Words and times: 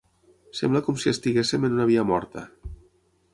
Sembla 0.59 0.81
com 0.87 0.97
si 1.03 1.11
estiguéssim 1.11 1.67
en 1.69 1.77
una 1.77 1.87
via 1.91 2.07
morta. 2.13 2.47